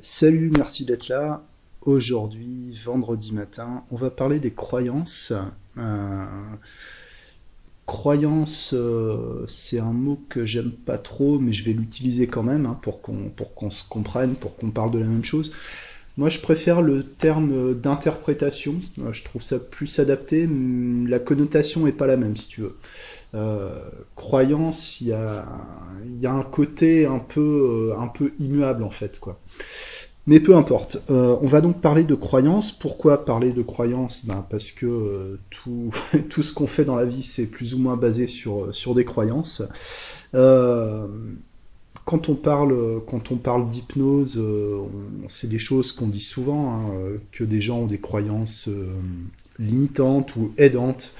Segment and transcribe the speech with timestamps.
[0.00, 1.42] Salut, merci d'être là.
[1.82, 5.32] Aujourd'hui, vendredi matin, on va parler des croyances.
[5.76, 6.24] Euh,
[7.84, 12.64] croyance, euh, c'est un mot que j'aime pas trop, mais je vais l'utiliser quand même
[12.66, 15.52] hein, pour qu'on se comprenne, pour qu'on parle de la même chose.
[16.16, 18.76] Moi, je préfère le terme d'interprétation.
[19.00, 20.48] Euh, Je trouve ça plus adapté.
[21.08, 22.76] La connotation est pas la même, si tu veux.
[23.34, 23.78] Euh,
[24.16, 25.44] croyance, il y a,
[26.24, 29.38] un côté un peu, euh, un peu immuable en fait, quoi.
[30.26, 30.98] Mais peu importe.
[31.10, 32.70] Euh, on va donc parler de croyances.
[32.72, 35.90] Pourquoi parler de croyances ben Parce que tout,
[36.30, 39.04] tout ce qu'on fait dans la vie, c'est plus ou moins basé sur, sur des
[39.04, 39.62] croyances.
[40.32, 44.42] Quand on parle, quand on parle d'hypnose,
[45.28, 46.90] c'est des choses qu'on dit souvent, hein,
[47.32, 48.70] que des gens ont des croyances
[49.58, 51.12] limitantes ou aidantes,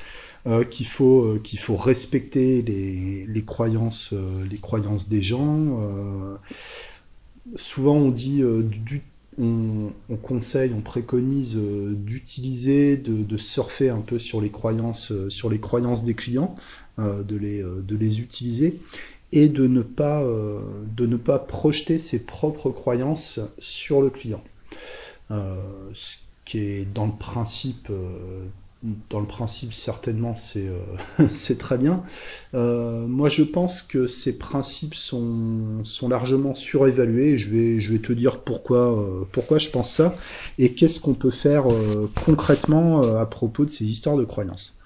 [0.49, 5.77] euh, qu'il faut, euh, qu'il faut respecter les, les croyances, euh, les croyances des gens.
[7.57, 8.43] souvent on dit
[9.39, 15.51] on, on conseille, on préconise d'utiliser, de, de surfer un peu sur les croyances, sur
[15.51, 16.57] les croyances des clients,
[16.99, 18.81] de, les, de les utiliser
[19.33, 24.43] et de ne pas, de ne pas projeter ses propres croyances sur le client.
[25.31, 27.91] Ce qui est dans le principe,
[29.11, 31.27] dans le principe certainement c'est euh,
[31.59, 32.03] très bien.
[32.55, 37.39] Euh, moi je pense que ces principes sont, sont largement surévalués.
[37.39, 40.17] Je vais, je vais te dire pourquoi, euh, pourquoi je pense ça
[40.59, 44.77] et qu'est-ce qu'on peut faire euh, concrètement à propos de ces histoires de croyances.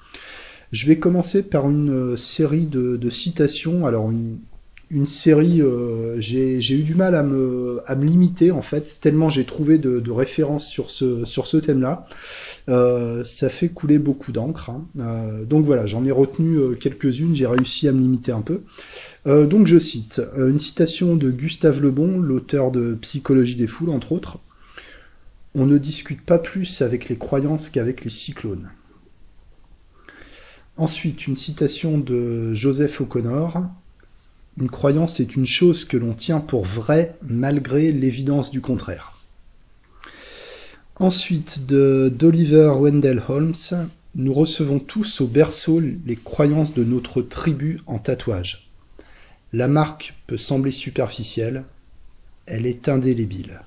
[0.72, 3.86] Je vais commencer par une série de, de citations.
[3.86, 4.38] Alors une,
[4.92, 9.78] une série, euh, j'ai eu du mal à me, limiter en fait, tellement j'ai trouvé
[9.78, 12.06] de, références sur ce, thème-là.
[12.68, 14.70] Euh, ça fait couler beaucoup d'encre.
[14.70, 14.84] hein.
[15.00, 18.60] Euh, donc voilà, j'en ai retenu quelques-unes, j'ai réussi à me limiter un peu.
[19.24, 24.12] Donc je cite une citation de Gustave Le Bon, l'auteur de Psychologie des foules, entre
[24.12, 24.38] autres.
[25.54, 28.70] On ne discute pas plus avec les croyances qu'avec les cyclones.
[30.76, 33.68] Ensuite, une citation de Joseph O'Connor.
[34.60, 39.18] Une croyance est une chose que l'on tient pour vraie malgré l'évidence du contraire.
[40.96, 43.54] Ensuite, de d'Oliver Wendell Holmes,
[44.14, 48.70] nous recevons tous au berceau les croyances de notre tribu en tatouage.
[49.54, 51.64] La marque peut sembler superficielle,
[52.46, 53.60] elle est indélébile.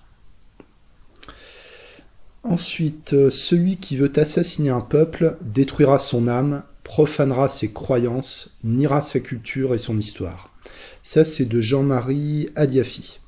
[2.44, 9.02] Ensuite, euh, celui qui veut assassiner un peuple détruira son âme, profanera ses croyances, niera
[9.02, 10.55] sa culture et son histoire.
[11.04, 13.20] Ça, c'est de Jean-Marie Adiafi.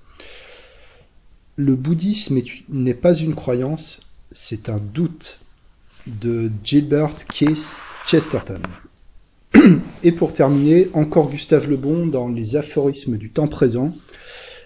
[1.55, 5.39] Le bouddhisme est- n'est pas une croyance, c'est un doute
[6.05, 8.61] de Gilbert Keith Chesterton.
[10.03, 13.93] Et pour terminer, encore Gustave Le Bon dans Les aphorismes du temps présent.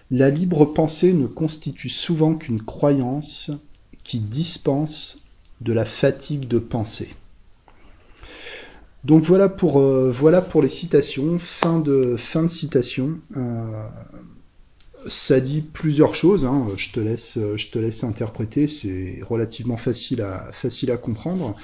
[0.10, 3.52] La libre pensée ne constitue souvent qu'une croyance
[4.04, 5.20] qui dispense
[5.62, 7.10] de la fatigue de penser.
[9.04, 11.40] Donc voilà pour, euh, voilà pour les citations.
[11.40, 12.16] Fin de,
[12.48, 13.20] citation.
[13.36, 13.84] Euh,
[15.10, 16.46] ça dit plusieurs choses.
[16.46, 16.68] hein.
[16.78, 18.68] Je, te laisse, je te laisse interpréter.
[18.68, 21.56] C'est relativement facile à, comprendre.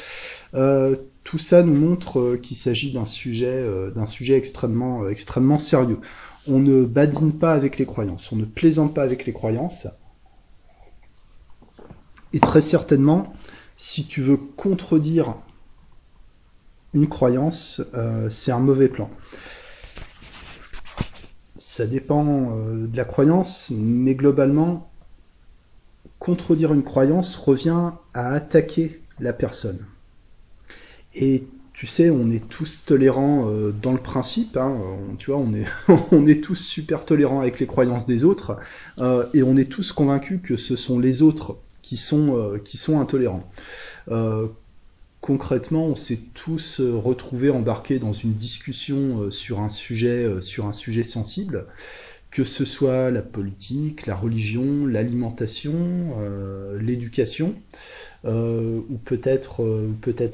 [0.56, 0.96] Euh,
[1.28, 6.00] tout ça nous montre euh, qu'il s'agit d'un sujet, euh, euh, extrêmement sérieux.
[6.47, 9.88] On ne badine pas avec les croyances, on ne plaisante pas avec les croyances.
[12.31, 13.34] Et très certainement,
[13.76, 15.36] si tu veux contredire
[16.94, 19.09] une croyance, euh, c'est un mauvais plan.
[21.58, 24.90] Ça dépend euh, de la croyance, mais globalement,
[26.20, 29.80] contredire une croyance revient à attaquer la personne.
[31.16, 31.44] Et
[31.74, 34.76] tu sais, on est tous tolérants euh, dans le principe, hein,
[35.12, 35.40] on- tu vois,
[36.12, 38.58] on est, tous super tolérants avec les croyances des autres,
[39.34, 43.50] et on est tous convaincus que ce sont les autres qui sont intolérants.
[45.28, 50.40] Concrètement, on s'est tous euh, retrouvés embarqués dans une discussion euh, sur un sujet, euh,
[50.40, 51.66] sur un sujet sensible,
[52.32, 55.74] que ce soit la politique, la religion, l'alimentation,
[56.79, 57.56] l'éducation,
[58.26, 59.62] ou peut-être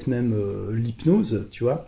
[0.06, 0.34] même
[0.72, 1.86] l'hypnose, tu vois.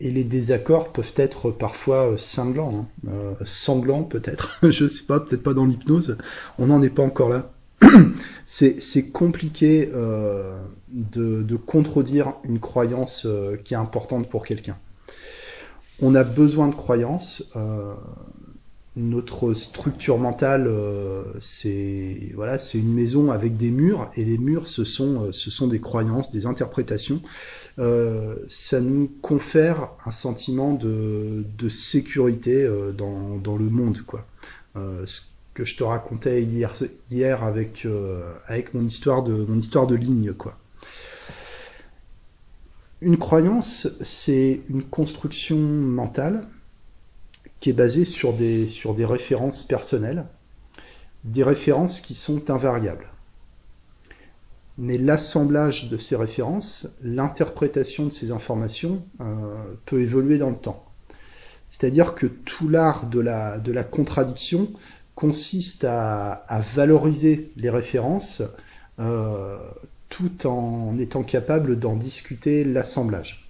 [0.00, 3.34] Et les désaccords peuvent être parfois cinglants, hein.
[3.44, 6.16] Sanglants peut-être, je sais pas, peut-être pas dans l'hypnose,
[6.58, 7.52] on n'en est pas encore là.
[8.46, 14.76] C'est compliqué euh, de, contredire une croyance euh, qui est importante pour quelqu'un.
[16.00, 17.44] On a besoin de croyances.
[17.56, 17.94] euh,
[18.94, 20.70] notre structure mentale,
[21.40, 25.66] c'est voilà, c'est une maison avec des murs et les murs, ce sont ce sont
[25.66, 27.22] des croyances, des interprétations.
[27.78, 32.68] Ça nous confère un sentiment de, sécurité
[32.98, 34.26] dans, le monde, quoi.
[35.54, 36.72] Que je te racontais hier,
[37.10, 37.86] hier avec,
[38.46, 40.32] avec mon, histoire de, mon histoire de ligne.
[40.32, 40.56] Quoi.
[43.02, 46.46] Une croyance, c'est une construction mentale
[47.58, 50.24] qui est basée sur des, sur des références personnelles,
[51.24, 53.08] des références qui sont invariables.
[54.78, 60.84] Mais l'assemblage de ces références, l'interprétation de ces informations euh, peut évoluer dans le temps.
[61.70, 64.70] C'est-à-dire que tout l'art de la, de la contradiction
[65.14, 66.44] consiste à,
[66.74, 68.42] valoriser les références
[68.98, 69.58] euh,
[70.08, 73.48] tout en étant capable d'en discuter l'assemblage.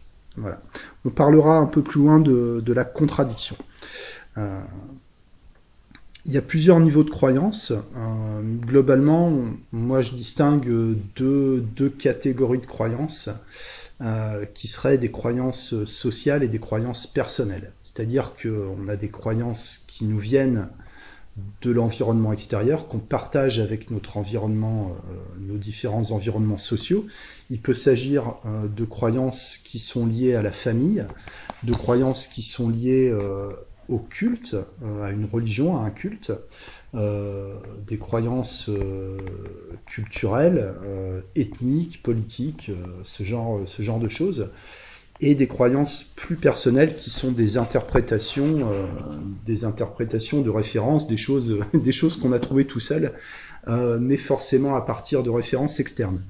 [1.05, 3.57] On parlera un peu plus loin de, la contradiction.
[4.39, 4.61] Euh,
[6.25, 7.73] il y a plusieurs niveaux de croyance.
[7.73, 9.33] Euh, globalement,
[9.73, 10.69] moi je distingue
[11.17, 11.65] deux,
[11.99, 13.29] catégories de croyances
[14.55, 17.73] qui seraient des croyances sociales et des croyances personnelles.
[17.83, 20.69] C'est-à-dire qu'on a des croyances qui nous viennent
[21.63, 27.07] de l'environnement extérieur qu'on partage avec notre environnement, euh, nos différents environnements sociaux.
[27.51, 31.05] Il peut s'agir euh, de croyances qui sont liées à la famille,
[31.63, 33.51] de croyances qui sont liées euh,
[33.89, 34.57] au culte,
[35.03, 36.33] à une religion, à un culte,
[36.95, 38.71] des croyances
[39.87, 40.73] culturelles,
[41.35, 42.71] ethniques, politiques,
[43.03, 44.51] ce genre, ce genre de choses
[45.23, 48.87] et des croyances plus personnelles qui sont des interprétations, euh,
[49.47, 53.13] des interprétations de références, des choses, des choses qu'on a trouvées tout seul,
[53.69, 56.21] euh, mais forcément à partir de références externes.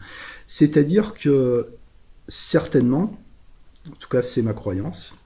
[0.47, 1.73] C'est-à-dire que
[2.29, 3.17] certainement,
[3.91, 5.17] en tout cas c'est ma croyance,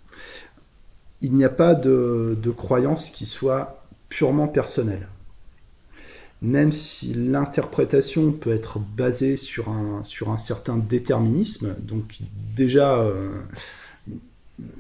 [1.21, 5.09] il n'y a pas de, de croyance qui soit purement personnelle
[6.47, 12.19] même si l'interprétation peut être basée sur un, sur un certain déterminisme, donc
[12.55, 13.31] déjà, euh,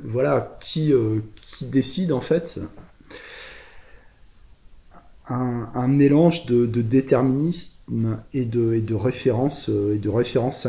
[0.04, 2.60] voilà, qui, euh, qui décide en fait?
[5.28, 10.68] Un, mélange de, déterminisme et de, et de références euh, et de références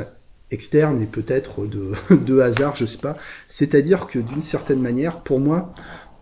[0.49, 3.17] externes et peut-être de, de hasard, je sais pas.
[3.47, 5.75] C'est-à-dire que d'une certaine manière, pour moi,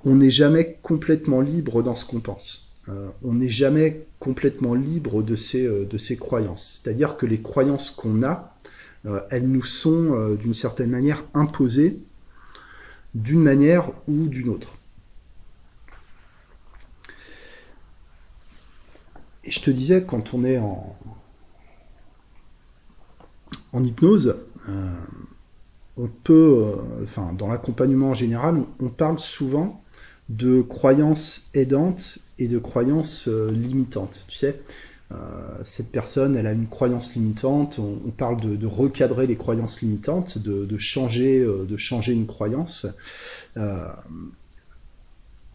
[0.03, 2.73] on n'est jamais complètement libre dans ce qu'on pense.
[3.23, 6.81] On n'est jamais complètement libre de ces, euh, de ces croyances.
[6.81, 8.55] C'est-à-dire que les croyances qu'on a,
[9.05, 11.99] euh, elles nous sont d'une certaine manière imposées
[13.13, 14.73] d'une manière ou d'une autre.
[19.43, 20.97] Et je te disais, quand on est en,
[23.73, 24.37] en hypnose,
[25.97, 26.73] on peut,
[27.03, 29.84] enfin, dans l'accompagnement en général, on parle souvent
[30.29, 34.25] de croyances aidantes et de croyances euh, limitantes.
[34.27, 34.59] Tu sais,
[35.11, 35.15] euh,
[35.63, 37.79] cette personne, elle a une croyance limitante.
[37.79, 42.87] On, parle de, recadrer les croyances limitantes, de, changer, euh, de changer une croyance.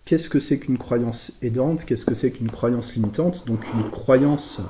[0.04, 1.84] Qu'est-ce que c'est qu'une croyance aidante?
[1.84, 3.46] Qu'est-ce que c'est qu'une croyance limitante?
[3.46, 4.60] Donc une croyance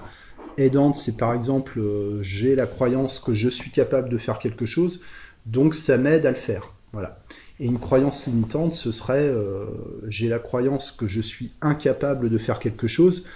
[0.58, 1.80] aidante, c'est par exemple
[2.20, 5.02] j'ai la croyance que je suis capable de faire quelque chose,
[5.46, 6.74] donc ça m'aide à le faire.
[6.92, 7.22] Voilà.
[7.60, 9.66] Et une croyance limitante, ce serait euh,
[10.08, 13.26] j'ai la croyance que je suis incapable de faire quelque chose,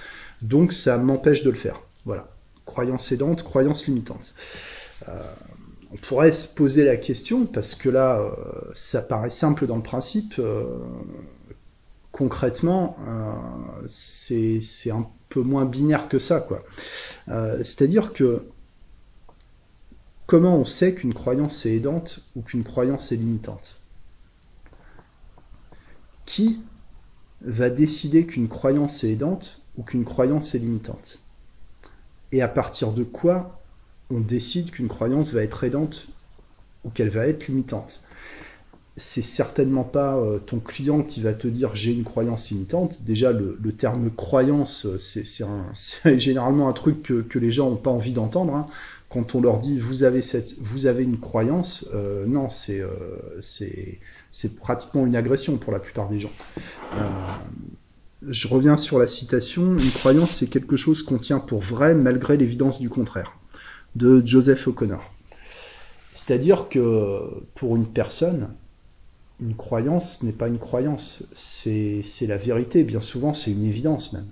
[0.41, 1.82] donc ça m'empêche de le faire.
[2.06, 2.26] Voilà.
[2.65, 4.32] Croyance aidante, croyance limitante.
[5.09, 5.21] Euh,
[5.93, 8.32] on pourrait se poser la question, parce que là, euh,
[8.73, 10.41] ça paraît simple dans le principe.
[12.11, 12.97] concrètement,
[13.87, 16.41] c'est un peu moins binaire que ça.
[16.41, 16.65] quoi.
[17.27, 18.46] C'est-à-dire que
[20.27, 23.83] comment on sait qu'une croyance est aidante ou qu'une croyance est limitante?
[26.26, 26.60] Qui
[27.43, 31.19] va décider qu'une croyance est aidante ou qu'une croyance est limitante?
[32.32, 33.60] Et à partir de quoi
[34.10, 36.08] on décide qu'une croyance va être aidante
[36.84, 38.02] ou qu'elle va être limitante?
[38.96, 43.02] C'est certainement pas euh, ton client qui va te dire j'ai une croyance limitante.
[43.02, 48.54] Déjà, le, terme croyance, c'est généralement un truc que, les gens n'ont pas envie d'entendre.
[48.54, 48.66] Hein.
[49.10, 52.90] Quand on leur dit vous avez, cette, vous avez une croyance, euh, non, c'est euh,
[54.36, 56.32] c'est pratiquement une agression pour la plupart des gens.
[56.94, 57.08] Euh,
[58.29, 62.36] je reviens sur la citation, une croyance c'est quelque chose qu'on tient pour vrai malgré
[62.36, 63.38] l'évidence du contraire,
[63.94, 65.08] de Joseph O'Connor.
[66.14, 67.20] C'est-à-dire que
[67.55, 68.48] pour une personne,
[69.41, 74.26] une croyance n'est pas une croyance, c'est la vérité, bien souvent c'est une évidence même.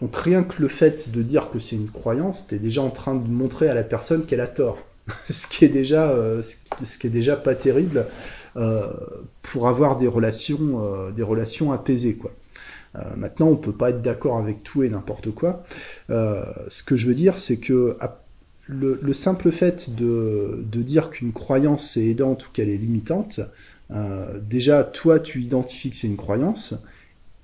[0.00, 2.90] Donc rien que le fait de dire que c'est une croyance, tu es déjà en
[2.90, 4.78] train de montrer à la personne qu'elle a tort.
[5.30, 8.06] ce qui est déjà, euh, ce qui est déjà pas terrible
[8.56, 8.86] euh,
[9.42, 12.32] pour avoir des relations, euh, des relations apaisées, quoi.
[13.16, 15.64] maintenant, on peut pas être d'accord avec tout et n'importe quoi.
[16.08, 17.96] ce que je veux dire, c'est que
[18.66, 23.40] le, simple fait de, de dire qu'une croyance est aidante ou qu'elle est limitante,
[24.42, 26.74] déjà, toi, tu identifies que c'est une croyance,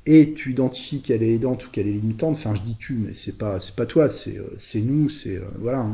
[0.06, 3.14] et tu identifies qu'elle est aidante ou qu'elle est limitante, enfin je dis tu, mais
[3.14, 5.86] c'est pas c'est pas toi, c'est nous, c'est voilà.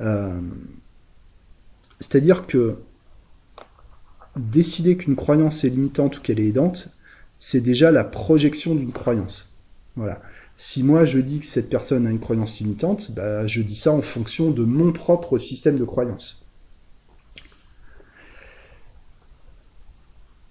[0.00, 0.40] Hein.
[1.96, 2.76] Euh, c'est-à-dire que
[4.36, 6.88] décider qu'une croyance est limitante ou qu'elle est aidante,
[7.38, 9.56] c'est déjà la projection d'une croyance.
[9.96, 10.20] Voilà.
[10.56, 13.92] Si moi je dis que cette personne a une croyance limitante, bah, je dis ça
[13.92, 16.46] en fonction de mon propre système de croyance.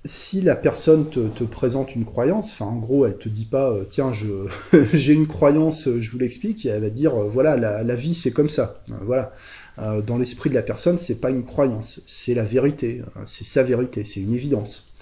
[0.06, 3.84] si la personne te, présente une croyance, enfin en gros elle te dit pas euh,
[3.90, 4.12] tiens
[4.94, 8.50] j'ai une croyance, je vous l'explique, elle va dire euh, voilà la, vie c'est comme
[8.50, 8.82] ça,
[9.80, 13.64] euh, dans l'esprit de la personne c'est pas une croyance, c'est la vérité, c'est sa
[13.64, 14.94] vérité, c'est une évidence.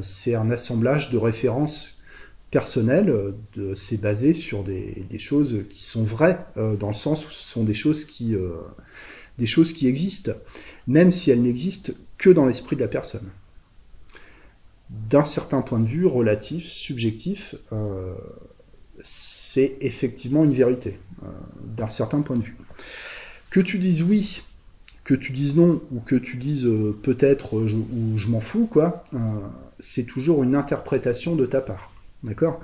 [0.00, 2.00] c'est un assemblage de références
[2.50, 3.12] personnelles,
[3.74, 7.74] c'est basé sur des, choses qui sont vraies dans le sens où ce sont des
[7.74, 8.34] choses qui
[9.36, 10.32] des choses qui existent,
[10.86, 13.28] même si elles n'existent que dans l'esprit de la personne
[14.90, 18.14] d'un certain point de vue relatif, subjectif, euh,
[19.00, 21.26] c'est effectivement une vérité, euh,
[21.62, 22.56] d'un certain point de vue.
[23.58, 24.42] Que tu dises oui,
[25.02, 29.02] que tu dises non, ou que tu dises euh, peut-être ou je m'en fous, quoi,
[29.80, 31.90] c'est toujours une interprétation de ta part.
[32.22, 32.60] D'accord?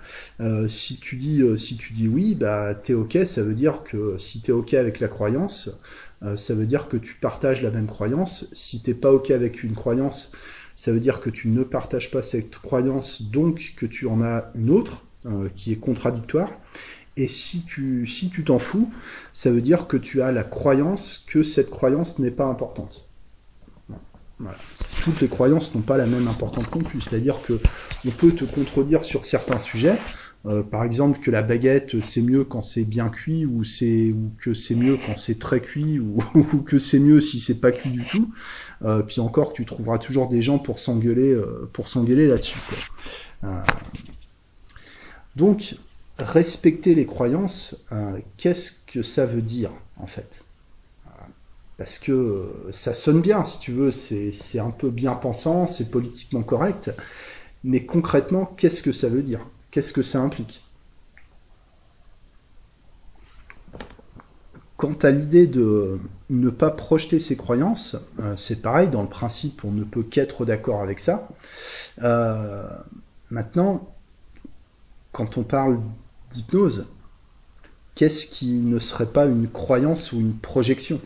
[0.69, 4.41] Si tu dis si tu dis oui, bah t'es ok, ça veut dire que si
[4.41, 5.81] t'es ok avec la croyance,
[6.37, 8.47] ça veut dire que tu partages la même croyance.
[8.53, 10.31] Si t'es pas ok avec une croyance,
[10.77, 14.53] ça veut dire que tu ne partages pas cette croyance, donc que tu en as
[14.55, 16.53] une autre euh, qui est contradictoire.
[17.17, 18.91] Et si tu si tu t'en fous,
[19.33, 23.09] ça veut dire que tu as la croyance que cette croyance n'est pas importante.
[25.05, 27.01] Toutes les croyances n'ont pas la même importance non plus.
[27.01, 27.61] C'est-à-dire que
[28.07, 29.97] on peut te contredire sur certains sujets,
[30.47, 34.31] euh, par exemple que la baguette c'est mieux quand c'est bien cuit ou c'est ou
[34.39, 36.19] que c'est mieux quand c'est très cuit ou,
[36.67, 38.31] que c'est mieux si c'est pas cuit du tout.
[38.83, 42.59] Euh, puis encore tu trouveras toujours des gens pour s'engueuler euh, pour s'engueuler là-dessus.
[45.37, 45.77] donc
[46.19, 47.85] respecter les croyances,
[48.37, 50.45] qu'est-ce que ça veut dire en fait?
[51.77, 56.43] Parce que ça sonne bien si tu veux, c'est un peu bien pensant, c'est politiquement
[56.43, 56.93] correct,
[57.65, 59.41] mais concrètement qu'est-ce que ça veut dire?
[59.71, 60.63] Qu'est-ce que ça implique?
[64.77, 65.99] Quant à l'idée de
[66.31, 70.45] ne pas projeter ses croyances, euh, c'est pareil, dans le principe, on ne peut qu'être
[70.45, 71.29] d'accord avec ça.
[72.03, 72.69] Euh,
[73.31, 73.95] maintenant,
[75.13, 75.81] quand on parle
[76.35, 76.87] d'hypnose,
[77.95, 81.01] qu'est-ce qui ne serait pas une croyance ou une projection?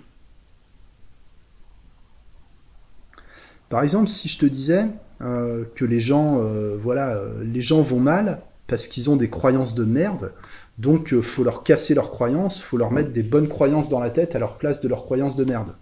[3.68, 4.87] Par exemple, si je te disais
[5.20, 6.40] euh, que les gens,
[6.78, 10.32] voilà, les gens vont mal, parce qu'ils ont des croyances de merde.
[10.78, 14.11] Donc, euh, faut leur casser leurs croyances, faut leur mettre des bonnes croyances dans la
[14.11, 15.75] tête à leur place de leurs croyances de merde.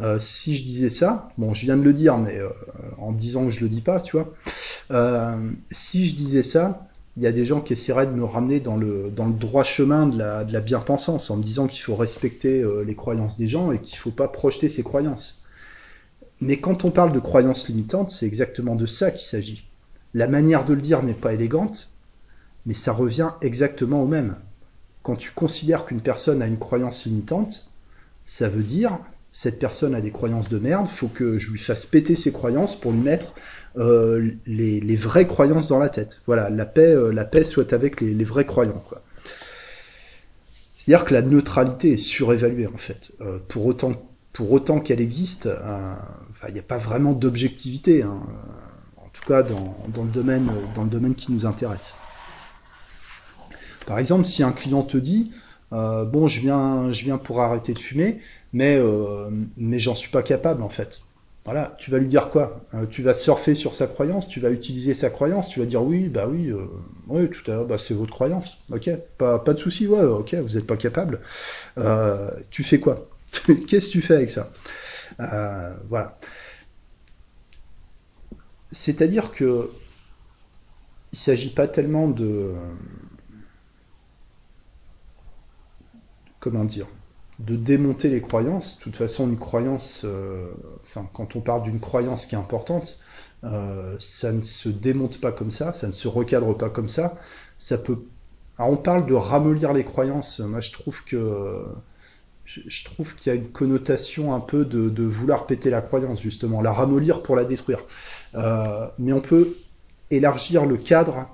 [0.00, 2.48] Euh, si je disais ça, bon, je viens de le dire, mais euh,
[2.96, 4.32] en disant que je le dis pas, tu vois.
[5.70, 8.76] si je disais ça, il y a des gens qui essaieraient de me ramener dans
[8.76, 12.94] le, dans le droit chemin de la, bien-pensance, en me disant qu'il faut respecter les
[12.94, 15.42] croyances des gens et qu'il faut pas projeter ses croyances.
[16.40, 19.68] Mais quand on parle de croyances limitantes, c'est exactement de ça qu'il s'agit.
[20.14, 21.90] La manière de le dire n'est pas élégante,
[22.66, 24.36] mais ça revient exactement au même.
[25.02, 27.70] Quand tu considères qu'une personne a une croyance limitante,
[28.24, 28.98] ça veut dire
[29.32, 32.78] cette personne a des croyances de merde, faut que je lui fasse péter ses croyances
[32.78, 33.34] pour lui mettre
[33.78, 36.20] euh, les, vraies croyances dans la tête.
[36.26, 38.84] Voilà, la paix, euh, la paix soit avec les, vrais croyants.
[40.76, 43.12] C'est-à-dire que la neutralité est surévaluée en fait.
[43.20, 45.48] Euh, pour autant, qu'elle existe,
[46.48, 48.02] il n'y a pas vraiment d'objectivité.
[48.02, 48.20] Hein.
[48.98, 51.94] en tout cas, dans, le domaine, qui nous intéresse.
[53.86, 55.32] Par exemple, si un client te dit
[55.70, 58.20] bon, je viens, je viens pour arrêter de fumer,
[58.52, 58.78] mais
[59.56, 61.02] mais j'en suis pas capable en fait.
[61.44, 62.60] Voilà, tu vas lui dire quoi?
[62.74, 65.82] Euh, Tu vas surfer sur sa croyance, tu vas utiliser sa croyance, tu vas dire
[65.82, 66.52] oui, bah oui,
[67.08, 70.34] oui, tout à l'heure, bah, c'est votre croyance, ok, pas, pas de souci, ouais, ok,
[70.34, 71.20] vous n'êtes pas capable.
[72.50, 73.08] tu fais quoi?
[73.68, 74.50] Qu'est-ce que tu fais avec ça?
[75.88, 76.18] Voilà.
[78.72, 79.70] C'est-à-dire que
[81.12, 82.52] il s'agit pas tellement de
[86.40, 86.86] comment dire,
[87.44, 88.78] de démonter les croyances.
[88.78, 90.50] De toute façon, une croyance, euh,
[90.84, 92.98] enfin, quand on parle d'une croyance qui est importante,
[93.44, 97.16] euh, ça ne se démonte pas comme ça, ça ne se recadre pas comme ça.
[97.58, 97.98] Ça peut.
[98.58, 100.40] On parle de ramollir les croyances.
[100.40, 101.64] Moi, je trouve que
[102.44, 106.60] je trouve qu'il y a une connotation un peu de, vouloir péter la croyance, justement,
[106.60, 107.80] la ramollir pour la détruire.
[108.34, 109.56] Euh, mais on peut
[110.10, 111.26] élargir le cadre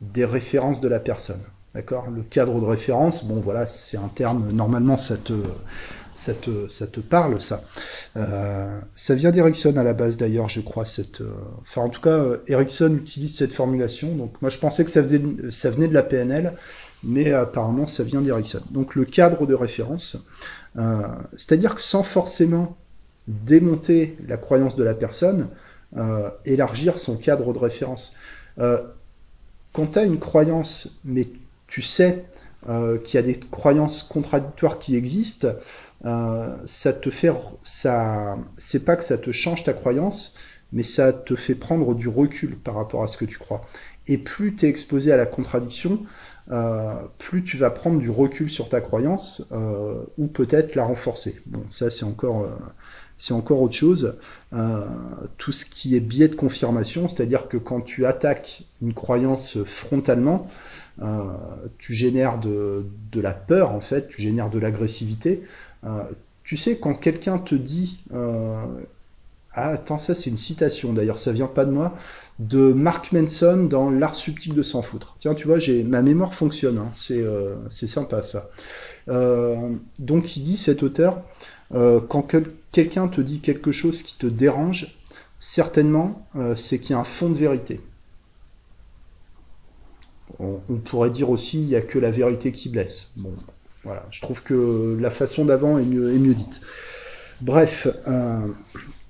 [0.00, 1.42] des références de la personne.
[1.74, 2.08] D'accord?
[2.14, 5.32] Le cadre de référence, bon voilà, c'est un terme, normalement ça te,
[6.14, 7.62] ça te, ça te parle, ça.
[8.16, 10.84] Euh, ça vient d'Erickson à la base d'ailleurs, je crois.
[10.98, 11.30] Euh,
[11.62, 14.14] enfin, en tout cas, euh, Erickson utilise cette formulation.
[14.14, 16.52] Donc, moi, je pensais que ça venait, de la PNL,
[17.02, 18.62] mais apparemment, ça vient d'Erickson.
[18.70, 20.16] Donc, le cadre de référence,
[21.36, 22.76] c'est-à-dire que sans forcément
[23.28, 25.48] démonter la croyance de la personne,
[26.44, 28.16] élargir son cadre de référence.
[28.56, 31.28] quand tu as une croyance, mais
[31.74, 32.24] tu sais
[33.04, 35.48] qu'il y a des croyances contradictoires qui existent,
[36.04, 40.34] euh, ça te fait, ça, c'est pas que ça te change ta croyance,
[40.72, 43.64] mais ça te fait prendre du recul par rapport à ce que tu crois.
[44.06, 46.00] Et plus tu es exposé à la contradiction,
[46.50, 51.40] euh, plus tu vas prendre du recul sur ta croyance euh, ou peut-être la renforcer.
[51.46, 52.50] Bon, ça c'est encore, euh,
[53.16, 54.18] c'est encore autre chose.
[54.52, 54.84] Euh,
[55.38, 60.48] tout ce qui est biais de confirmation, c'est-à-dire que quand tu attaques une croyance frontalement,
[61.78, 62.84] tu génères de,
[63.14, 65.42] la peur en fait, tu génères de l'agressivité.
[65.84, 66.02] Euh,
[66.42, 67.98] tu sais, quand quelqu'un te dit...
[68.14, 68.64] Euh,
[69.56, 71.96] ah, attends, ça c'est une citation, d'ailleurs ça vient pas de moi,
[72.40, 75.14] de Mark Manson dans L'art subtil de s'en foutre.
[75.20, 76.88] Tiens, tu vois, j'ai ma mémoire fonctionne, hein.
[76.92, 78.50] c'est euh, c'est sympa ça.
[79.06, 81.22] donc il dit, cet auteur,
[81.70, 82.26] quand
[82.72, 84.98] quelqu'un te dit quelque chose qui te dérange,
[85.38, 87.80] certainement c'est qu'il y a un fond de vérité.
[90.38, 93.12] On, pourrait dire aussi, il n'y a que la vérité qui blesse.
[93.16, 93.32] Bon,
[93.84, 96.60] voilà, je trouve que la façon d'avant est mieux, dite.
[97.40, 98.40] Bref, euh,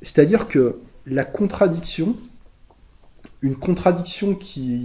[0.02, 2.16] c'est-à-dire que la contradiction,
[3.40, 4.82] une contradiction qui,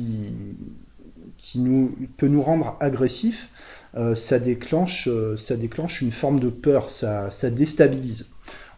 [1.55, 3.49] nous, peut nous rendre agressifs,
[3.95, 8.27] euh, ça, déclenche, euh, ça déclenche une forme de peur, ça, déstabilise.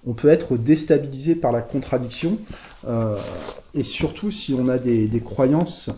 [0.06, 2.40] On peut être déstabilisé par la contradiction,
[3.76, 5.92] et surtout si on a des croyances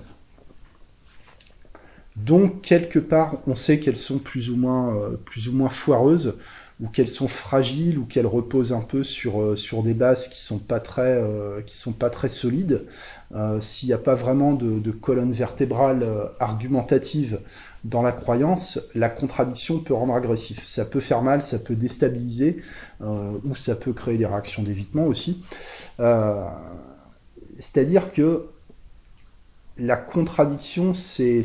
[2.16, 6.38] donc quelque part, on sait qu'elles sont plus ou moins, euh, plus ou moins foireuses,
[6.80, 10.40] ou qu'elles sont fragiles, ou qu'elles reposent un peu sur, euh, sur des bases qui
[10.42, 12.86] sont pas très, euh, qui sont pas très solides.
[13.62, 16.06] S'il n'y a pas vraiment de, de colonne vertébrale
[16.40, 17.40] argumentative
[17.84, 20.68] dans la croyance, la contradiction peut rendre agressif.
[20.68, 22.62] Ça peut faire mal, ça peut déstabiliser,
[23.02, 25.44] ou ça peut créer des réactions d'évitement aussi.
[27.58, 28.53] C'est-à-dire que
[29.78, 31.44] la contradiction, c'est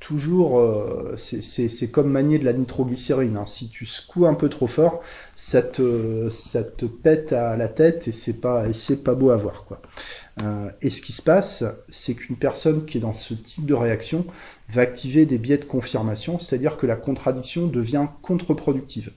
[0.00, 3.36] toujours, euh, c'est comme manier de la nitroglycérine.
[3.36, 3.46] Hein.
[3.46, 5.02] Si tu secoues un peu trop fort,
[5.34, 9.36] ça te, ça te pète à la tête et c'est pas, c'est pas beau à
[9.36, 9.80] voir, quoi.
[10.42, 13.74] Euh, et ce qui se passe, c'est qu'une personne qui est dans ce type de
[13.74, 14.26] réaction
[14.70, 19.10] va activer des biais de confirmation, c'est-à-dire que la contradiction devient contre-productive.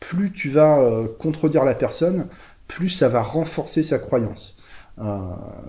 [0.00, 2.28] Plus tu vas euh, contredire la personne,
[2.68, 4.58] plus ça va renforcer sa croyance.
[4.98, 5.18] Euh,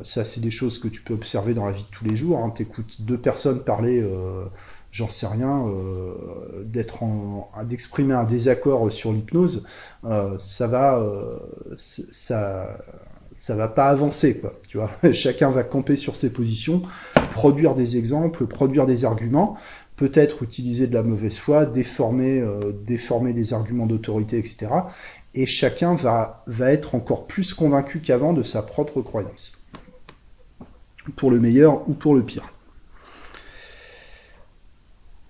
[0.03, 2.39] ça, c'est des choses que tu peux observer dans la vie de tous les jours.
[2.39, 2.53] Hein.
[2.55, 4.45] Tu écoutes deux personnes parler, euh,
[4.91, 9.67] j'en sais rien, euh, d'être en, d'exprimer un désaccord sur l'hypnose,
[10.05, 11.37] euh, ça va, euh,
[11.77, 12.77] ça,
[13.33, 14.53] ça va pas avancer, quoi.
[14.67, 16.83] Tu vois, chacun va camper sur ses positions,
[17.33, 19.57] produire des exemples, produire des arguments,
[19.95, 24.67] peut-être utiliser de la mauvaise foi, déformer, euh, déformer des arguments d'autorité, etc
[25.35, 29.65] et chacun va, être encore plus convaincu qu'avant de sa propre croyance,
[31.17, 32.49] pour le meilleur ou pour le pire.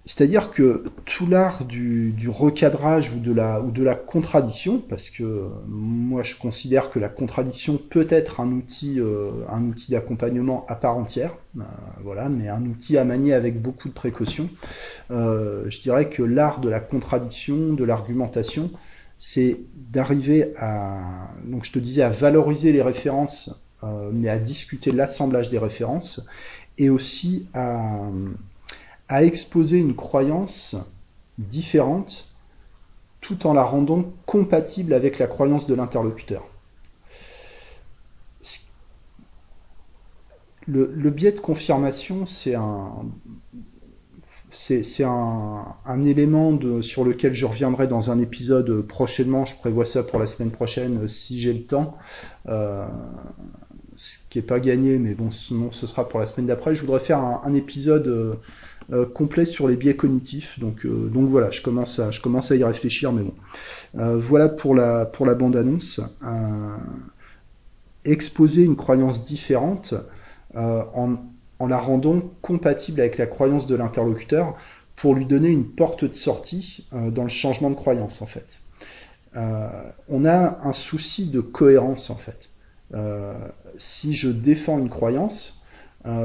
[0.08, 6.92] C'est-à-dire que tout l'art du, recadrage ou de, la, contradiction, parce que moi je considère
[6.92, 9.32] que la contradiction peut être un outil, euh,
[9.90, 11.64] d'accompagnement à part entière, euh,
[12.04, 14.48] voilà, mais un outil à manier avec beaucoup de précautions.
[15.10, 18.70] Euh, je dirais que l'art de la contradiction, de l'argumentation,
[19.18, 24.92] c'est d'arriver à, donc je te disais, à valoriser les références, euh, mais à discuter
[24.92, 26.26] l'assemblage des références,
[26.78, 28.10] et aussi à,
[29.08, 30.76] à exposer une croyance
[31.38, 32.30] différente,
[33.22, 36.48] tout en la rendant compatible avec la croyance de l'interlocuteur.
[40.68, 42.92] Le, le, biais de confirmation, c'est un,
[44.84, 49.46] c'est un, élément sur lequel je reviendrai dans un épisode prochainement.
[49.46, 51.98] Je prévois ça pour la semaine prochaine euh, si j'ai le temps.
[52.48, 52.86] Euh,
[53.96, 56.76] ce qui est pas gagné, mais bon, sinon ce sera pour la semaine d'après.
[56.76, 58.34] Je voudrais faire un, épisode euh,
[58.92, 60.60] euh, complet sur les biais cognitifs.
[60.60, 63.34] Donc, euh, voilà, je commence, à, y réfléchir, mais bon.
[63.98, 66.02] Euh, voilà pour la, pour la bande-annonce.
[68.04, 69.96] exposer une croyance différente
[70.54, 71.18] en
[71.60, 74.56] en la rendant compatible avec la croyance de l'interlocuteur
[74.96, 78.60] pour lui donner une porte de sortie euh, dans le changement de croyance en fait.
[79.36, 79.68] Euh,
[80.10, 82.50] on a un souci de cohérence en fait.
[82.94, 83.34] Euh,
[83.78, 85.62] si je défends une croyance,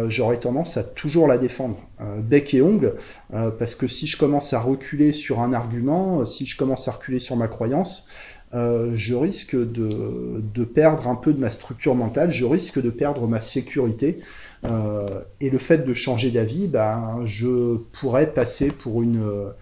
[0.09, 1.79] j'aurais tendance à toujours la défendre,
[2.19, 2.97] bec et ongle,
[3.31, 7.19] parce que si je commence à reculer sur un argument, si je commence à reculer
[7.19, 8.07] sur ma croyance,
[8.53, 13.27] je risque de, de, perdre un peu de ma structure mentale, je risque de perdre
[13.27, 14.21] ma sécurité.
[14.65, 19.53] Et le fait de changer d'avis, ben, je pourrais passer pour une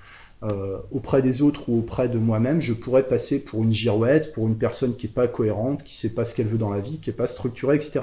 [0.45, 4.47] euh, auprès des autres ou auprès de moi-même, je pourrais passer pour une girouette, pour
[4.47, 6.99] une personne qui est pas cohérente, qui sait pas ce qu'elle veut dans la vie,
[6.99, 8.01] qui est pas structurée, etc.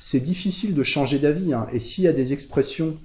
[0.00, 1.52] C'est difficile de changer d'avis.
[1.52, 1.68] Hein.
[1.72, 2.96] Et s'il y a des expressions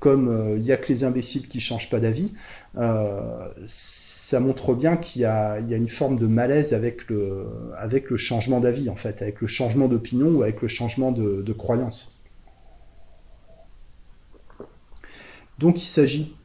[0.00, 2.32] comme euh, il y a que les imbéciles qui changent pas d'avis,
[2.78, 3.20] euh,
[3.68, 7.46] ça montre bien qu'il y, y a, une forme de malaise avec le,
[7.78, 11.42] avec le changement d'avis, en fait, avec le changement d'opinion ou avec le changement de,
[11.42, 12.15] de croyance.
[15.58, 16.36] Donc il s'agit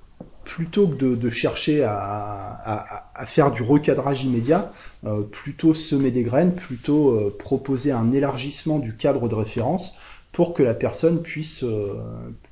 [0.43, 4.73] plutôt que de, chercher à, faire du recadrage immédiat,
[5.05, 9.97] euh, plutôt semer des graines, plutôt euh, proposer un élargissement du cadre de référence
[10.31, 11.93] pour que la personne puisse, euh,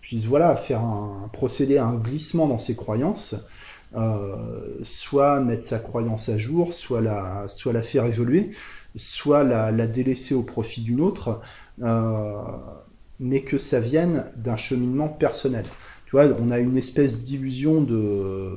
[0.02, 3.36] puisse voilà, faire un, procéder à un glissement dans ses croyances,
[4.84, 8.52] soit mettre sa croyance à jour, soit la, faire évoluer,
[8.96, 11.42] soit la, la délaisser au profit d'une autre,
[13.20, 15.66] mais que ça vienne d'un cheminement personnel
[16.10, 18.50] tu vois, on a une espèce d'illusion de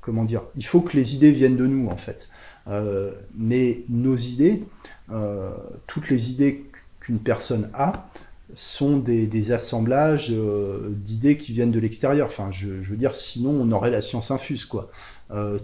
[0.00, 2.30] comment dire Il faut que les idées viennent de nous en fait.
[2.66, 4.64] Euh, mais nos idées,
[5.10, 5.50] euh,
[5.86, 6.64] toutes les idées
[7.00, 8.08] qu'une personne a,
[8.54, 12.28] sont des, assemblages euh, d'idées qui viennent de l'extérieur.
[12.28, 14.90] Enfin, je, veux dire, sinon on aurait la science infuse quoi.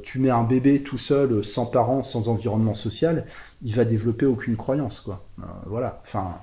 [0.02, 3.24] tu mets un bébé tout seul, sans parents, sans environnement social,
[3.62, 5.24] il va développer aucune croyance quoi.
[5.64, 6.02] voilà.
[6.04, 6.34] Enfin,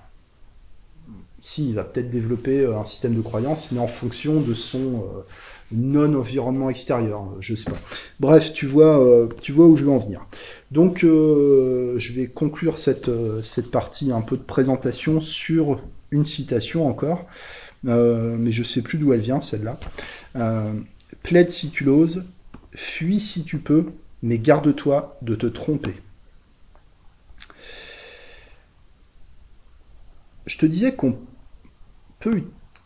[1.45, 4.79] si, il va peut-être développer euh, un système de croyance, mais en fonction de son
[4.79, 5.21] euh,
[5.71, 7.77] non-environnement extérieur, euh, je sais pas.
[8.19, 10.25] Bref, tu vois, tu vois où je veux en venir.
[10.71, 13.11] Donc, je vais conclure cette,
[13.71, 17.27] partie un peu de présentation sur une citation encore,
[17.83, 19.79] mais je sais plus d'où elle vient, celle-là.
[21.21, 22.25] plaide si tu l'oses,
[22.73, 23.85] fuis si tu peux,
[24.23, 25.93] mais garde-toi de te tromper.
[30.47, 31.17] Je te disais qu'on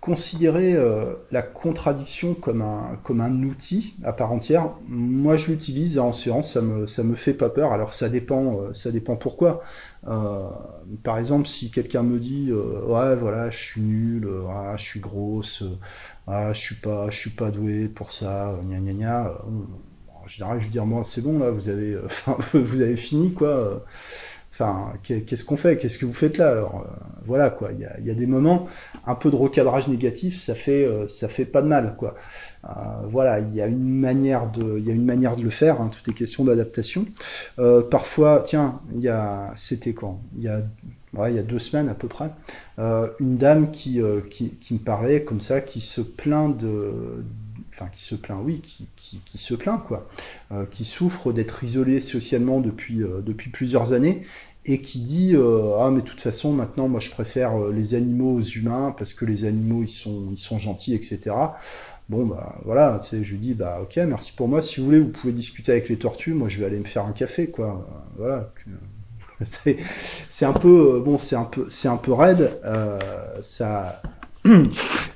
[0.02, 4.70] considérer euh, la contradiction comme un, comme un outil à part entière.
[4.88, 7.74] Moi, je l'utilise en séance, ça me, ça me fait pas peur.
[7.74, 9.62] Alors, ça dépend, euh, ça dépend pourquoi.
[10.08, 10.48] Euh,
[11.04, 14.28] par exemple, si quelqu'un me dit, ouais, voilà, je suis nul,
[14.78, 15.64] je suis grosse,
[16.28, 19.34] je suis pas, je suis pas doué pour ça, gna gna gna.
[20.24, 21.98] En général, je veux dire, moi, c'est bon, là, vous avez,
[22.54, 23.84] vous avez fini, quoi.
[24.62, 25.78] Enfin, qu'est-ce qu'on fait?
[25.78, 26.50] Qu'est-ce que vous faites là?
[26.50, 26.92] Alors, euh,
[27.24, 27.70] voilà quoi.
[27.72, 28.68] Il y a, des moments,
[29.08, 32.16] un peu de recadrage négatif, ça fait, euh, fait pas de mal quoi.
[32.66, 32.70] Euh,
[33.06, 35.80] voilà, il y a une manière de, il y a une manière de le faire.
[35.80, 37.06] Hein, tout est question d'adaptation.
[37.90, 40.20] parfois, tiens, il y a, c'était quand?
[40.36, 40.62] Il y a
[41.28, 42.30] il y a deux semaines à peu près,
[42.78, 47.24] une dame qui, me parlait comme ça, qui se plaint de,
[47.74, 50.08] enfin qui se plaint, oui, qui, se plaint quoi,
[50.70, 54.24] qui souffre d'être isolée socialement depuis plusieurs années
[54.66, 57.96] et qui dit euh, ah mais de toute façon maintenant moi je préfère euh, les
[57.96, 61.32] animaux aux humains parce que les animaux ils sont ils sont gentils etc
[62.10, 64.62] bon bah voilà tu sais je lui dis bah ok merci pour moi.
[64.62, 66.34] Si vous voulez vous pouvez discuter avec les tortues.
[66.34, 67.88] Moi je vais aller me faire un café quoi.
[68.18, 68.52] Voilà.
[70.30, 72.60] C'est un peu euh, bon c'est un peu c'est un peu raide.
[72.66, 73.00] Euh,
[73.42, 74.02] ça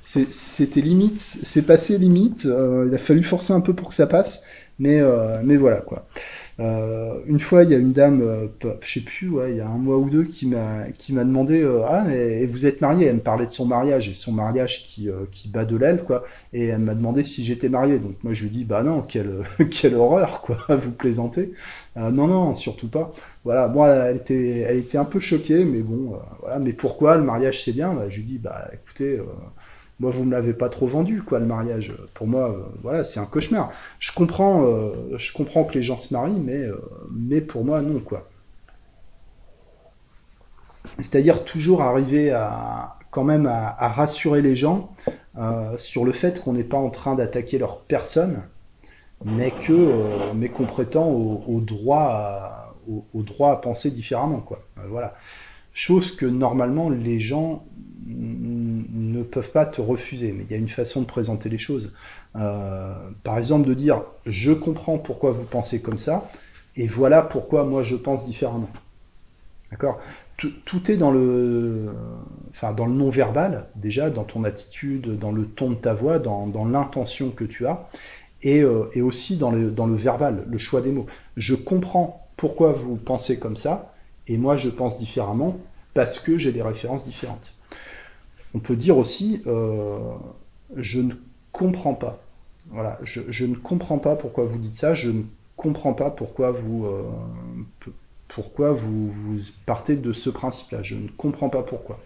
[0.03, 2.43] c'était limite c'est passé limite.
[2.45, 4.43] Il a fallu forcer un peu pour que ça passe.
[4.79, 5.01] Mais
[5.43, 6.08] mais voilà quoi.
[6.08, 8.48] euh, une fois, il y a une dame, euh,
[8.82, 11.24] je sais plus, ouais, il y a un mois ou deux, qui m'a qui m'a
[11.24, 13.08] demandé euh, ah mais vous êtes marié?
[13.08, 16.24] Elle me parlait de son mariage et son mariage qui qui bat de l'aile quoi.
[16.54, 17.98] Et elle m'a demandé si j'étais marié.
[18.00, 21.54] Donc moi je lui dis bah non, quelle quelle horreur quoi, vous plaisantez
[21.96, 23.12] Non non, surtout pas.
[23.44, 26.60] Voilà, bon elle était elle était un peu choquée, mais bon voilà.
[26.60, 27.94] Mais pourquoi le mariage c'est bien?
[27.94, 29.20] Bah, Je lui dis bah écoutez
[29.99, 31.93] moi vous me l'avez pas trop vendu quoi le mariage.
[32.13, 33.71] Pour moi euh, voilà c'est un cauchemar.
[33.99, 36.77] Je comprends euh, je comprends que les gens se marient mais euh,
[37.12, 38.27] mais pour moi non quoi.
[40.99, 44.89] C'est-à-dire toujours arriver à quand même à, rassurer les gens
[45.77, 48.41] sur le fait qu'on n'est pas en train d'attaquer leur personne
[49.23, 49.91] mais que
[50.36, 54.63] mais qu'on prétend au, droit à, au, droit à penser différemment quoi.
[54.89, 55.15] Voilà.
[55.73, 57.63] Chose que normalement les gens
[59.23, 61.93] ne peuvent pas te refuser, mais il y a une façon de présenter les choses.
[62.36, 66.29] Euh, par exemple, de dire je comprends pourquoi vous pensez comme ça,
[66.75, 68.69] et voilà pourquoi moi je pense différemment.
[69.71, 69.99] D'accord?
[70.65, 71.93] Tout, est dans le,
[72.49, 76.65] enfin, dans le non-verbal, déjà, dans ton attitude, dans le ton de ta voix, dans,
[76.65, 77.88] l'intention que tu as,
[78.41, 81.05] et, euh, et aussi dans le, dans le verbal, le choix des mots.
[81.38, 83.93] Je comprends pourquoi vous pensez comme ça,
[84.27, 85.57] et moi je pense différemment
[85.93, 87.53] parce que j'ai des références différentes.
[88.54, 89.98] On peut dire aussi, euh,
[90.76, 91.13] je ne
[91.52, 92.20] comprends pas.
[92.70, 95.24] Voilà, je, ne comprends pas pourquoi vous dites ça, je ne
[95.58, 97.04] comprends pas pourquoi vous, euh,
[98.30, 99.12] pourquoi vous,
[99.66, 100.82] partez de ce principe-là.
[100.82, 102.00] Je ne comprends pas pourquoi.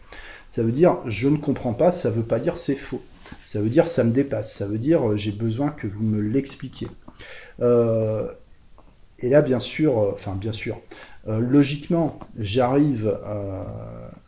[0.49, 3.01] Ça veut dire je ne comprends pas, ça veut pas dire c'est faux.
[3.45, 4.53] Ça veut dire ça me dépasse.
[4.53, 6.87] Ça veut dire j'ai besoin que vous me l'expliquiez.
[7.59, 8.31] Euh,
[9.19, 10.79] et là, bien sûr, euh, enfin bien sûr,
[11.27, 13.63] euh, logiquement, j'arrive euh,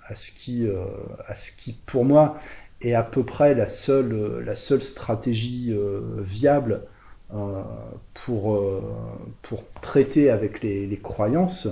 [0.10, 0.84] à ce qui, euh,
[1.26, 2.38] à ce qui, pour moi,
[2.82, 5.76] est à peu près la seule, la seule stratégie
[6.19, 6.84] viable
[8.13, 8.63] pour,
[9.41, 11.67] pour traiter avec les, croyances,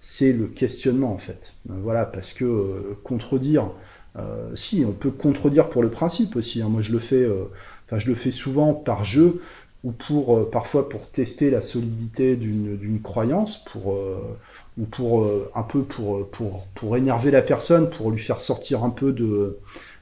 [0.00, 1.54] c'est le questionnement en fait.
[1.64, 3.70] Voilà, parce que contredire,
[4.54, 6.60] si on peut contredire pour le principe aussi.
[6.60, 7.26] Hein, moi, je le fais,
[7.86, 9.40] enfin, je le fais souvent par jeu
[9.82, 14.18] ou pour euh, parfois pour tester la solidité d'une croyance, pour euh,
[14.80, 18.82] ou pour euh, un peu pour, pour pour énerver la personne, pour lui faire sortir
[18.82, 19.58] un peu de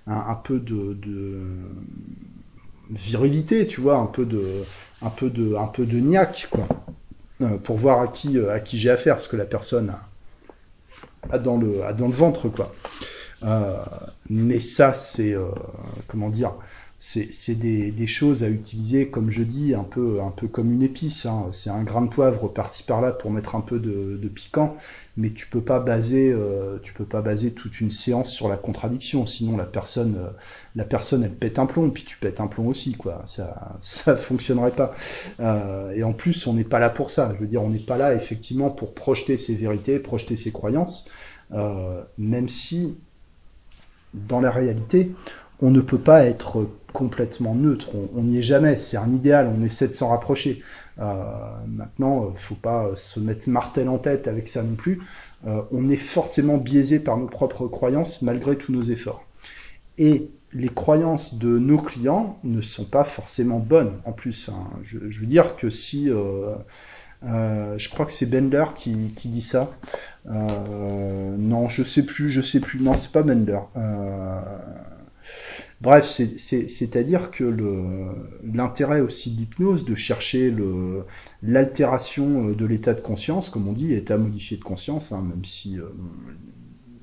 [0.06, 0.96] un, peu de,
[2.90, 4.64] virilité, tu vois, un peu de
[5.02, 6.66] un peu de un peu de niaque quoi,
[7.64, 9.92] pour voir à qui à qui j'ai affaire, ce que la personne
[11.30, 12.72] a, dans le a dans le ventre quoi.
[13.44, 13.76] Euh,
[14.30, 15.48] mais ça c'est euh,
[16.08, 16.52] comment dire
[17.00, 20.82] c'est des, des, choses à utiliser, comme je dis, un peu, un peu comme une
[20.82, 21.26] épice.
[21.26, 21.46] Hein.
[21.52, 24.76] C'est un grain de poivre par-ci par-là pour mettre un peu de, de, piquant,
[25.16, 28.56] mais tu peux pas baser, euh, tu peux pas baser toute une séance sur la
[28.56, 29.26] contradiction.
[29.26, 30.30] Sinon, la personne, euh,
[30.74, 33.22] la personne, elle pète un plomb, puis tu pètes un plomb aussi, quoi.
[33.26, 34.92] Ça, ça fonctionnerait pas.
[35.38, 37.32] Euh, et en plus, on n'est pas là pour ça.
[37.36, 41.08] Je veux dire, on n'est pas là effectivement pour projeter ses vérités, projeter ses croyances,
[41.52, 42.96] euh, même si,
[44.14, 45.12] dans la réalité,
[45.60, 47.90] on ne peut pas être complètement neutre.
[48.16, 48.76] On n'y est jamais.
[48.76, 49.50] C'est un idéal.
[49.56, 50.62] On essaie de s'en rapprocher.
[50.98, 51.14] Euh,
[51.66, 55.00] maintenant, euh, faut pas se mettre martel en tête avec ça non plus.
[55.46, 59.24] Euh, on est forcément biaisé par nos propres croyances malgré tous nos efforts.
[59.98, 63.92] Et les croyances de nos clients ne sont pas forcément bonnes.
[64.04, 64.66] En plus, hein.
[64.82, 66.54] je, veux dire que si euh,
[67.24, 69.70] euh, je crois que c'est Bender qui, dit ça.
[70.30, 72.80] Euh, non, je sais plus, je sais plus.
[72.80, 73.60] Non, c'est pas Bender.
[75.80, 77.44] Bref, c'est-à-dire que
[78.42, 80.52] l'intérêt aussi de l'hypnose, de chercher
[81.42, 85.44] l'altération euh, de l'état de conscience, comme on dit, état modifié de conscience, hein, même
[85.44, 85.84] si euh,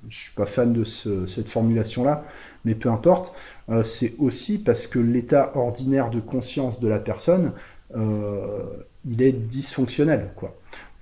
[0.09, 2.25] je suis pas fan de ce, cette formulation-là,
[2.65, 3.33] mais peu importe,
[3.69, 7.53] euh, c'est aussi parce que l'état ordinaire de conscience de la personne,
[9.05, 10.53] il est dysfonctionnel, quoi.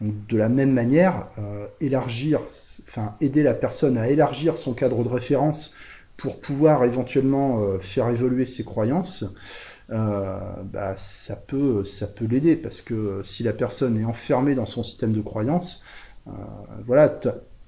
[0.02, 1.28] De la même manière,
[1.82, 2.40] élargir,
[2.88, 5.74] enfin aider la personne à élargir son cadre de référence
[6.24, 9.26] pour pouvoir éventuellement euh, faire évoluer ses croyances,
[9.90, 14.66] euh, bah, ça peut, ça peut l'aider parce que si la personne est enfermée dans
[14.66, 15.84] son système de croyances,
[16.28, 16.32] euh,
[16.86, 17.14] voilà,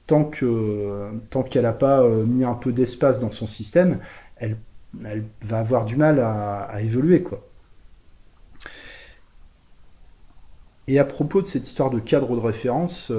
[0.08, 4.00] tant que tant qu'elle n'a pas mis un peu d'espace dans son système,
[4.38, 4.56] elle,
[5.04, 7.46] elle va avoir du mal à, à évoluer quoi.
[10.88, 13.12] Et à propos de cette histoire de cadre de référence,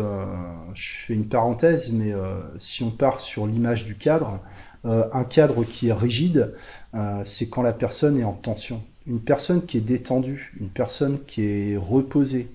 [0.72, 2.14] je fais une parenthèse, mais
[2.58, 4.40] si on part sur l'image du cadre,
[4.86, 6.54] un cadre qui est rigide,
[6.94, 8.82] euh, c'est quand la personne est en tension.
[9.06, 12.48] Une personne qui est détendue, une personne qui est reposée,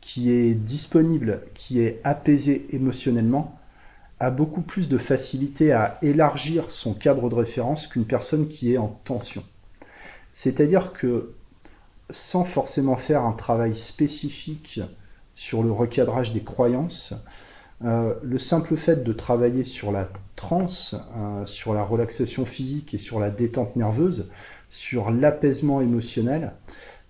[0.00, 3.58] qui est disponible, qui est apaisée émotionnellement,
[4.20, 8.78] a beaucoup plus de facilité à élargir son cadre de référence qu'une personne qui est
[8.78, 9.44] en tension.
[10.32, 11.34] C'est-à-dire que
[12.10, 14.80] sans forcément faire un travail spécifique
[15.34, 17.14] sur le recadrage des croyances,
[17.84, 22.98] euh, le simple fait de travailler sur la transe, euh, sur la relaxation physique et
[22.98, 24.30] sur la détente nerveuse,
[24.70, 26.52] sur l'apaisement émotionnel,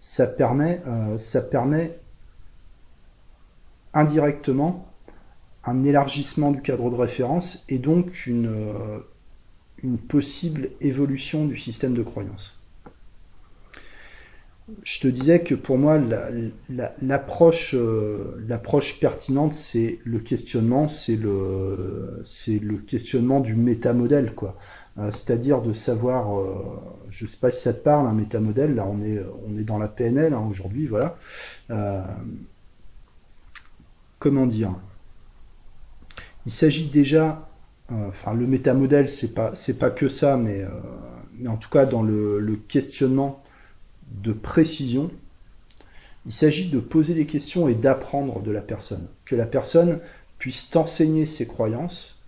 [0.01, 1.89] ça permet, euh,
[3.95, 4.87] indirectement
[5.65, 8.51] un élargissement du cadre de référence et donc une,
[9.83, 12.68] une possible évolution du système de croyance
[14.83, 16.51] je te disais que pour moi, euh,
[17.01, 17.75] l'approche
[19.01, 22.23] pertinente, c'est le questionnement, c'est le,
[22.87, 24.57] questionnement du métamodèle, quoi.
[24.99, 26.55] Euh, c'est-à-dire de savoir, euh,
[27.09, 29.79] je sais pas si ça te parle, un métamodèle, là on est, on est dans
[29.79, 31.17] la PNL hein, aujourd'hui, voilà.
[31.71, 32.03] Euh,
[34.19, 34.75] comment dire?
[36.47, 37.49] Il s'agit déjà,
[37.91, 40.65] enfin le métamodèle, c'est pas, pas que ça, mais,
[41.39, 43.43] mais en tout cas dans le questionnement
[44.11, 45.11] de précision.
[46.27, 49.07] Il s'agit de poser les questions et d'apprendre de la personne.
[49.25, 50.01] Que la personne
[50.39, 52.19] puisse t'enseigner ses croyances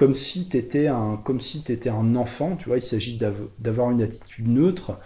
[0.00, 3.20] comme si tu étais un si un enfant, tu vois, il s'agit
[3.58, 4.98] d'avoir une attitude neutre,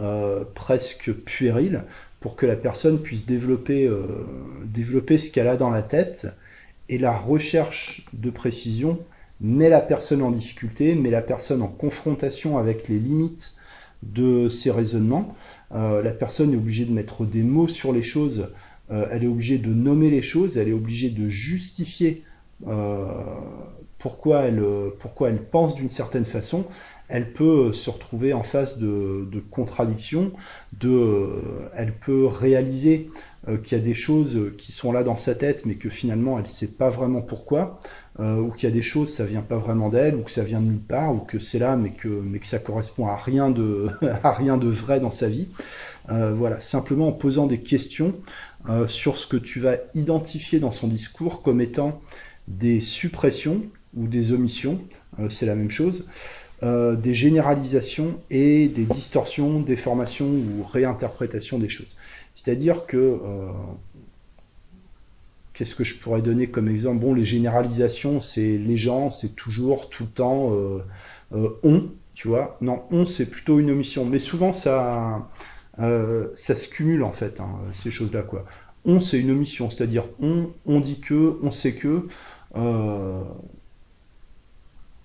[0.00, 1.84] euh, presque puérile,
[2.20, 4.26] pour que la personne puisse développer, euh,
[4.64, 6.28] développer ce qu'elle a dans la tête.
[6.88, 8.98] Et la recherche de précision,
[9.42, 13.54] met la personne en difficulté, met la personne en confrontation avec les limites
[14.02, 15.34] de ses raisonnements.
[15.74, 18.48] Euh, la personne est obligée de mettre des mots sur les choses,
[18.90, 22.22] euh, elle est obligée de nommer les choses, elle est obligée de justifier
[22.66, 23.06] euh,
[23.98, 24.62] pourquoi, elle,
[24.98, 26.64] pourquoi elle pense d'une certaine façon.
[27.08, 30.30] Elle peut se retrouver en face de, de contradictions,
[30.78, 31.28] de,
[31.74, 33.10] elle peut réaliser
[33.62, 36.44] qu'il y a des choses qui sont là dans sa tête, mais que finalement elle
[36.44, 37.80] ne sait pas vraiment pourquoi.
[38.20, 40.42] Euh, ou qu'il y a des choses, ça vient pas vraiment d'elle, ou que ça
[40.42, 43.16] vient de nulle part, ou que c'est là, mais que, mais que ça correspond à
[43.16, 43.88] rien de,
[44.24, 45.46] à rien de vrai dans sa vie.
[46.10, 48.14] Euh, voilà, simplement en posant des questions
[48.68, 52.00] euh, sur ce que tu vas identifier dans son discours comme étant
[52.48, 53.62] des suppressions
[53.96, 54.80] ou des omissions,
[55.30, 56.08] c'est la même chose,
[56.62, 61.96] des généralisations et des distorsions, déformations ou réinterprétations des choses.
[62.34, 63.18] C'est-à-dire que
[65.58, 67.00] Qu'est-ce que je pourrais donner comme exemple?
[67.00, 70.84] Bon, les généralisations, c'est les gens, c'est toujours, tout le temps, euh,
[71.32, 72.56] euh, on, tu vois?
[72.60, 74.04] Non, on, c'est plutôt une omission.
[74.04, 75.28] Mais souvent, ça,
[75.80, 78.44] euh, ça se cumule, en fait, hein, ces choses-là, quoi.
[78.84, 82.06] On, c'est une omission, c'est-à-dire on, on dit que, on sait que.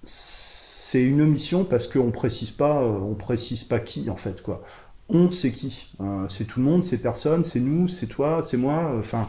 [0.04, 4.64] c'est une omission parce qu'on précise on précise pas qui, en fait, quoi.
[5.10, 5.92] On, c'est qui
[6.30, 8.94] C'est tout le monde, c'est personne, c'est nous, c'est toi, c'est moi.
[9.00, 9.28] Enfin,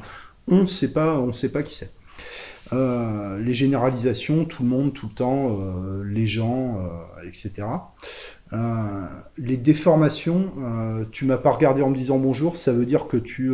[0.48, 1.92] on ne sait pas, on sait pas qui c'est.
[2.72, 7.66] Euh, les généralisations, tout le monde, tout le temps, euh, les gens, euh, etc.
[9.36, 10.52] les déformations,
[11.10, 13.52] tu m'as pas regardé en me disant bonjour, ça veut dire que tu,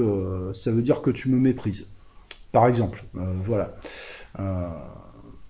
[0.53, 1.97] ça veut dire que tu me méprises.
[2.53, 3.03] Par exemple,
[3.47, 3.77] voilà.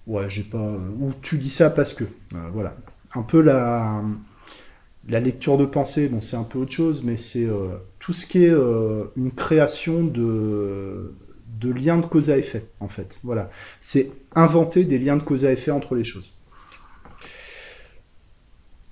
[0.07, 0.77] ouais, j'ai pas.
[1.01, 2.05] Ou tu dis ça parce que,
[2.53, 2.77] voilà.
[3.17, 4.05] Un peu la
[5.09, 7.49] la lecture de pensée, bon, c'est un peu autre chose, mais c'est
[7.99, 8.55] tout ce qui est
[9.17, 11.13] une création de
[11.61, 13.19] de liens de cause à effet, en fait.
[13.23, 13.51] Voilà.
[13.81, 16.35] C'est inventer des liens de cause à effet entre les choses.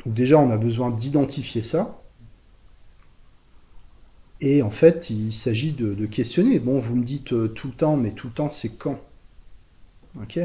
[0.05, 1.99] Donc déjà, on a besoin d'identifier ça.
[4.41, 6.59] Et en fait, il s'agit de, questionner.
[6.61, 9.01] Bon, vous me dites euh, tout le temps, mais tout le temps, c'est quand?
[10.23, 10.39] Ok?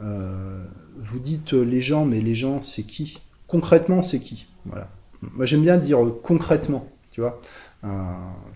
[0.00, 0.64] Euh,
[0.96, 3.18] Vous dites euh, les gens, mais les gens, c'est qui?
[3.46, 4.46] Concrètement, c'est qui?
[4.64, 4.88] Voilà.
[5.20, 7.40] Moi, j'aime bien dire concrètement, tu vois.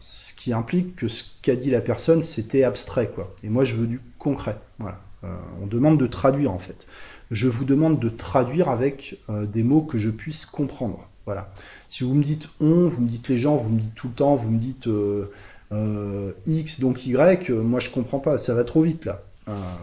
[0.01, 3.35] Ce qui implique que ce qu'a dit la personne, c'était abstrait, quoi.
[3.43, 4.57] Et moi, je veux du concret.
[4.79, 5.01] Voilà.
[5.25, 6.87] Euh, on demande de traduire, en fait.
[7.31, 11.07] Je vous demande de traduire avec euh, des mots que je puisse comprendre.
[11.27, 11.53] Voilà.
[11.89, 14.15] Si vous me dites on, vous me dites les gens, vous me dites tout le
[14.15, 18.83] temps, vous me dites euh, X, donc Y, moi je comprends pas, ça va trop
[18.83, 19.23] vite là.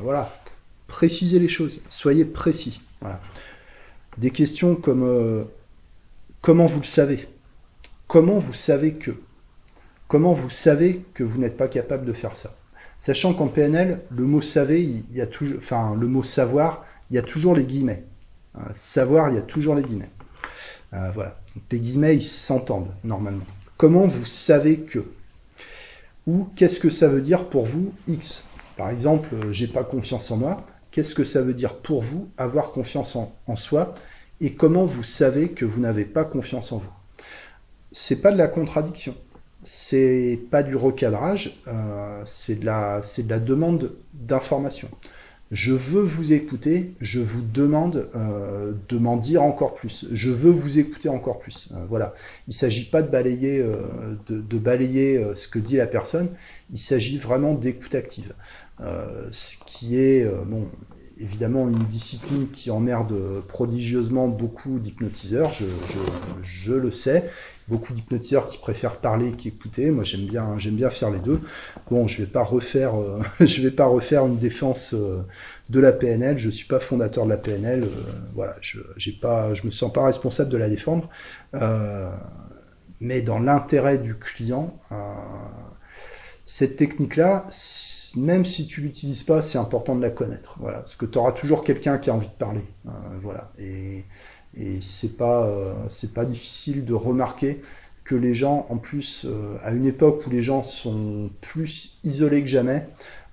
[0.02, 0.30] voilà.
[0.88, 2.82] Précisez les choses, soyez précis.
[4.18, 5.46] Des questions comme
[6.42, 7.30] comment vous le savez?
[8.08, 9.12] Comment vous savez que
[10.08, 12.56] Comment vous savez que vous n'êtes pas capable de faire ça?
[12.98, 15.60] Sachant qu'en PNL, le mot savez, il y a toujours,
[15.96, 18.06] le mot savoir, il y a toujours les guillemets.
[18.56, 20.10] Euh, savoir, il y a toujours les guillemets.
[20.94, 21.38] Euh, voilà.
[21.72, 23.46] les guillemets, ils s'entendent normalement.
[23.76, 25.06] Comment vous savez que?
[26.26, 28.46] Ou qu'est-ce que ça veut dire pour vous X?
[28.78, 30.66] Par exemple, euh, j'ai pas confiance en moi.
[30.92, 33.94] Qu'est-ce que ça veut dire pour vous avoir confiance en soi?
[34.40, 36.90] Et comment vous savez que vous n'avez pas confiance en vous?
[37.92, 39.16] C'est pas de la contradiction
[39.64, 44.90] c'est pas du recadrage, euh, c'est de, la, de la demande d'information.
[45.52, 50.06] Je veux vous écouter, je vous demande euh, de m'en dire encore plus.
[50.12, 51.72] Je veux vous écouter encore plus.
[51.74, 52.14] Euh, voilà.
[52.48, 53.64] Il ne s'agit pas de balayer,
[54.28, 56.28] de, balayer ce que dit la personne.
[56.74, 58.34] Il s'agit vraiment d'écoute active.
[59.32, 60.68] ce qui est, bon,
[61.20, 63.14] évidemment une discipline qui emmerde
[63.48, 67.30] prodigieusement beaucoup d'hypnotiseurs, je, le sais
[67.68, 69.92] beaucoup d'hypnotiseurs qui préfèrent parler qu'écouter.
[69.92, 71.42] Moi, j'aime bien, j'aime bien faire les deux.
[71.90, 75.22] Bon, je vais pas refaire, euh, je vais pas refaire une défense euh,
[75.70, 76.38] de la PNL.
[76.38, 77.84] Je suis pas fondateur de la PNL.
[77.84, 77.88] Euh,
[78.34, 81.10] voilà, je, j'ai pas, je me sens pas responsable de la défendre.
[83.00, 84.80] mais dans l'intérêt du client,
[86.46, 87.48] cette technique-là,
[88.16, 90.56] même si tu l'utilises pas, c'est important de la connaître.
[90.60, 92.64] Voilà, parce que tu auras toujours quelqu'un qui a envie de parler.
[93.22, 94.06] voilà, et
[94.60, 97.62] et c'est pas, euh, c'est pas difficile de remarquer
[98.04, 102.42] que les gens, en plus, euh, à une époque où les gens sont plus isolés
[102.42, 102.88] que jamais,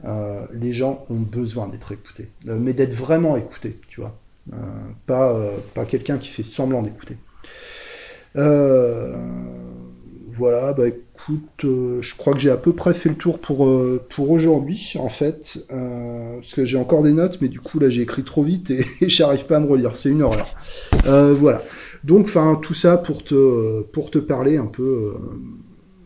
[0.04, 4.18] euh, les gens ont besoin d'être écoutés, mais d'être vraiment écoutés, tu vois.
[5.06, 5.34] pas
[5.74, 7.16] pas quelqu'un qui fait semblant d'écouter.
[10.36, 10.88] voilà, bah
[11.24, 14.30] écoute, euh, je crois que j'ai à peu près fait le tour pour, euh, pour
[14.30, 15.64] aujourd'hui, en fait.
[15.70, 18.70] Euh, parce que j'ai encore des notes, mais du coup, là, j'ai écrit trop vite
[18.70, 19.96] et, j'arrive pas à me relire.
[19.96, 20.54] C'est une horreur.
[21.04, 21.62] voilà.
[22.02, 25.14] Donc, enfin, tout ça pour te, pour te parler un peu,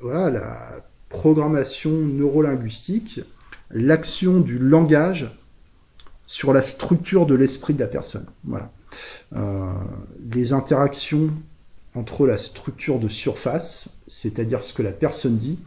[0.00, 0.70] voilà, la
[1.08, 3.20] programmation neurolinguistique,
[3.72, 5.36] l'action du langage
[6.26, 8.26] sur la structure de l'esprit de la personne.
[8.44, 8.70] Voilà.
[10.32, 11.30] les interactions
[11.94, 15.58] entre la structure de surface, c'est-à-dire ce que la personne dit,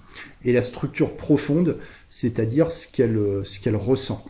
[0.45, 1.78] et la structure profonde,
[2.09, 4.24] c'est-à-dire ce qu'elle ce qu'elle ressent.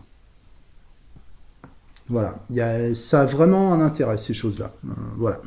[2.12, 2.36] Voilà,
[2.94, 4.74] ça a vraiment un intérêt ces choses-là.
[4.84, 5.40] Euh, voilà.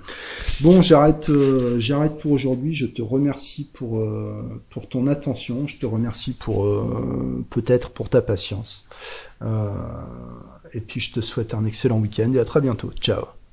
[0.63, 2.73] Bon, j'arrête, euh, j'arrête pour aujourd'hui.
[2.73, 5.67] Je te remercie pour euh, ton attention.
[5.67, 6.35] Je te remercie
[7.51, 8.89] peut-être pour ta patience.
[10.73, 12.91] et puis je te souhaite un excellent week-end et à très bientôt.
[12.99, 13.44] Ciao.